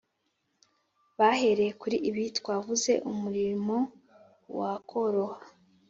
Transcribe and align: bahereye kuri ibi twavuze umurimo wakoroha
bahereye 1.19 1.71
kuri 1.81 1.97
ibi 2.09 2.23
twavuze 2.37 2.91
umurimo 3.11 3.75
wakoroha 4.57 5.39